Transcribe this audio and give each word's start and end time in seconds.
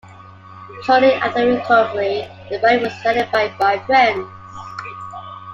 Shortly 0.83 1.13
after 1.13 1.45
the 1.45 1.57
recovery, 1.59 2.27
the 2.49 2.57
body 2.57 2.77
was 2.79 2.91
identified 3.05 3.55
by 3.59 3.77
friends. 3.85 4.27